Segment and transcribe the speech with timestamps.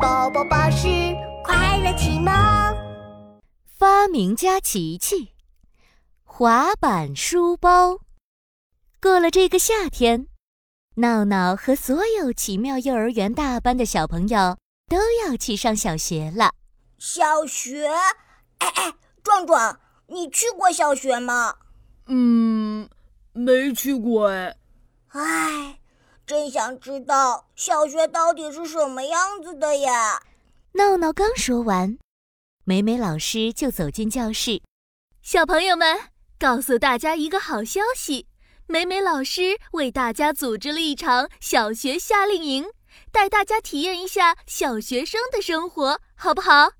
[0.00, 0.86] 宝宝巴士
[1.42, 2.32] 快乐启蒙，
[3.66, 5.32] 发明家琪琪，
[6.22, 7.98] 滑板书包。
[9.02, 10.28] 过了这个夏天，
[10.96, 14.56] 闹闹和所有奇妙幼儿园大班的小朋友
[14.88, 16.52] 都要去上小学了。
[16.98, 17.88] 小学？
[18.58, 18.94] 哎哎，
[19.24, 21.56] 壮壮，你去过小学吗？
[22.06, 22.88] 嗯，
[23.32, 24.56] 没去过哎。
[25.08, 25.80] 唉。
[26.28, 30.22] 真想知道小学到底是什么样子的呀！
[30.72, 31.98] 闹闹刚说完，
[32.64, 34.60] 美美老师就走进教室。
[35.22, 35.98] 小朋友们，
[36.38, 38.26] 告诉大家一个好消息：
[38.66, 42.66] 美美老师为大家组织了一场小学夏令营，
[43.10, 46.72] 带大家体验一下小学生的生活，好不好？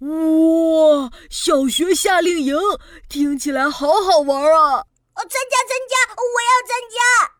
[0.00, 2.56] 哇，小学夏令营
[3.08, 4.78] 听起来好好玩啊！
[5.14, 7.39] 哦，参加参加，我要参加！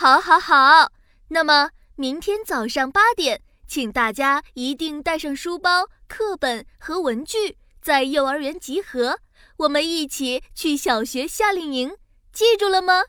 [0.00, 0.92] 好，好，好。
[1.28, 9.18] 那么明天早上八点，请大家一定带上书包、课本和文具，在幼儿园集合。
[9.58, 11.94] 我们一起去小学夏令营，
[12.32, 13.02] 记住了吗？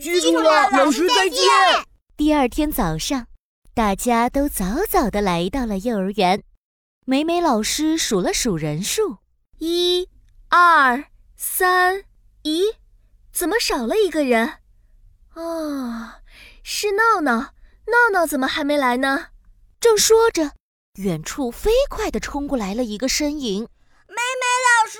[0.00, 1.44] 记住了，老师再见。
[2.16, 3.26] 第二天早上，
[3.74, 6.42] 大家都早早的来到了幼儿园。
[7.04, 9.18] 美美老师数了数人数：
[9.58, 10.08] 一、
[10.48, 11.04] 二、
[11.36, 12.04] 三，
[12.44, 12.76] 咦，
[13.30, 14.57] 怎么少了一个人？
[15.38, 16.14] 哦，
[16.64, 17.54] 是闹闹，
[17.86, 19.26] 闹闹怎么还没来呢？
[19.78, 20.50] 正说着，
[20.94, 23.68] 远处飞快地冲过来了一个身影。
[24.08, 24.98] 美美老师，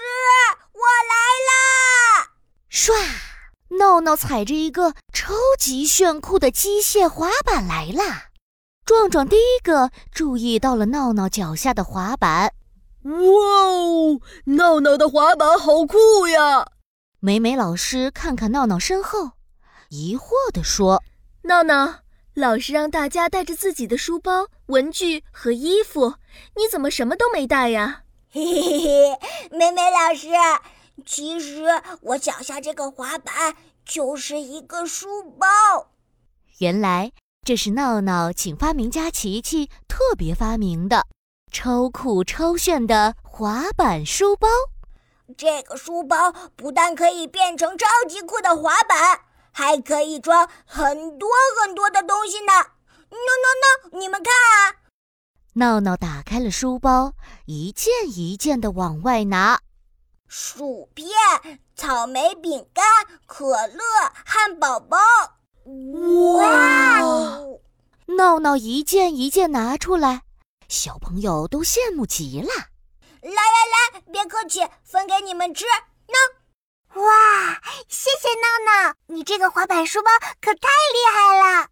[0.74, 0.80] 我
[1.10, 1.16] 来
[1.50, 2.30] 啦！
[2.70, 2.92] 唰，
[3.78, 8.26] 闹闹踩着一个超级炫酷的机械滑板来啦。
[8.86, 12.54] 壮壮第一个注意到了闹闹脚下的滑板。
[13.02, 16.64] 哇哦，闹闹的滑板好酷呀！
[17.18, 19.32] 美美老师看看闹闹身后。
[19.90, 21.02] 疑惑地说
[21.44, 22.00] ：“闹闹，
[22.34, 26.16] 老师让大家带着自己的书包、文具和衣服，
[26.56, 29.18] 你怎么什么都没带呀？”嘿嘿嘿嘿，
[29.50, 30.28] 美美老师，
[31.06, 31.64] 其实
[32.02, 35.46] 我脚下这个滑板就是一个书包。
[36.58, 37.12] 原来
[37.46, 41.06] 这是闹闹请发明家琪琪特别发明的
[41.50, 44.46] 超酷超炫的滑板书包。
[45.34, 49.20] 这个书包不但可以变成超级酷的滑板。
[49.58, 51.28] 还可以装很多
[51.60, 52.52] 很多的东西呢
[53.10, 54.86] ！no no no，你们看啊！
[55.54, 57.14] 闹闹打开了书包，
[57.46, 59.60] 一件一件的往外拿：
[60.28, 61.08] 薯片、
[61.74, 62.84] 草莓饼干、
[63.26, 63.82] 可乐、
[64.24, 64.96] 汉堡包。
[66.36, 67.00] 哇！
[68.16, 70.22] 闹闹一件一件拿出来，
[70.68, 72.48] 小朋友都羡慕极了。
[73.22, 75.64] 来来来，别客气，分给你们吃。
[76.94, 77.00] 喏。
[77.00, 80.10] 哇，谢谢闹闹，你这个滑板书包
[80.40, 81.68] 可太厉害了！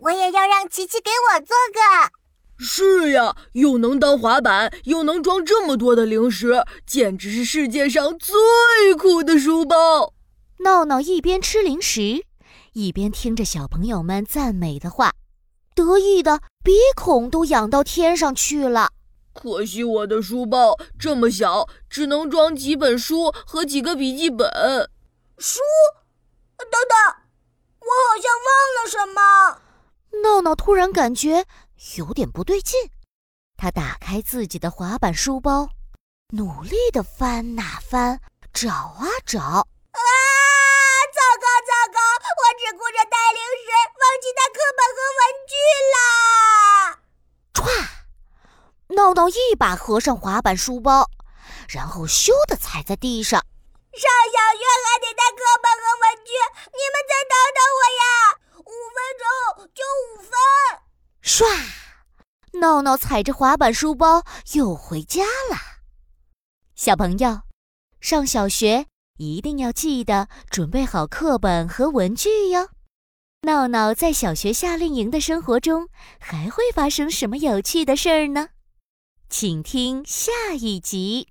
[0.00, 2.12] 我也要让琪琪给我做个。
[2.58, 10.12] 是呀，又能当滑板，又能装这么多的零食，简直是世界上最酷的书包。
[10.58, 12.24] 闹闹一边吃零食，
[12.72, 15.12] 一边听着小朋友们赞美的话，
[15.74, 18.90] 得意的鼻孔都仰到天上去了。
[19.38, 24.90] 可惜我的书包这么小，只能装几本书和几个笔记本。
[25.38, 25.60] 书？
[26.58, 26.98] 等等，
[27.78, 29.62] 我好像忘了什么。
[30.24, 31.46] 闹闹突然感觉
[31.96, 32.90] 有点不对劲，
[33.56, 35.68] 他打开自己的滑板书包，
[36.30, 38.20] 努力的翻呐翻，
[38.52, 39.38] 找啊找。
[39.38, 40.00] 啊！
[41.14, 45.54] 糟糕糟糕，我只顾着带零食，忘记带课本和文具
[45.94, 45.96] 了。
[47.54, 47.62] 歘！
[49.18, 51.10] 闹闹一把合上滑板书包，
[51.68, 53.40] 然后咻的踩在地上。
[53.40, 56.30] 上小学还得带课本和文具，
[56.70, 58.38] 你们再等等我呀！
[58.60, 59.26] 五分钟
[59.74, 60.30] 就五分。
[61.20, 65.58] 唰，闹闹踩着滑板书包又回家了。
[66.76, 67.40] 小朋友，
[68.00, 68.86] 上小学
[69.16, 72.68] 一定要记得准备好课本和文具哟。
[73.42, 75.88] 闹闹在小学夏令营的生活中
[76.20, 78.50] 还会发生什么有趣的事儿呢？
[79.30, 81.28] 请听下一集。